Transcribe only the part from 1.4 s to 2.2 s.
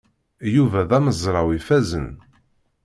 ifazen.